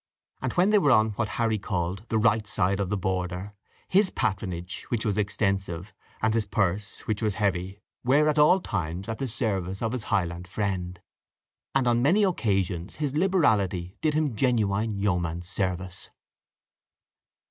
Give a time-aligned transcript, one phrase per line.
[0.41, 3.53] and when they were on what Harry called the right side of the Border,
[3.87, 5.93] his patronage, which was extensive,
[6.23, 10.05] and his purse, which was heavy, were at all times at the service of his
[10.05, 10.99] Highland friend,
[11.75, 16.09] and on many occasions his liberality did him genuine yeoman's service.